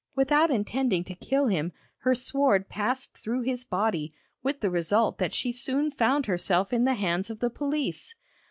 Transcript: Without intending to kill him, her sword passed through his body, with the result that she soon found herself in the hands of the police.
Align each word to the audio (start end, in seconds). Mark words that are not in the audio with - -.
Without 0.15 0.49
intending 0.49 1.03
to 1.03 1.13
kill 1.13 1.45
him, 1.45 1.71
her 1.99 2.15
sword 2.15 2.67
passed 2.67 3.15
through 3.15 3.41
his 3.41 3.63
body, 3.63 4.15
with 4.41 4.59
the 4.59 4.71
result 4.71 5.19
that 5.19 5.31
she 5.31 5.51
soon 5.51 5.91
found 5.91 6.25
herself 6.25 6.73
in 6.73 6.85
the 6.85 6.95
hands 6.95 7.29
of 7.29 7.39
the 7.39 7.51
police. 7.51 8.15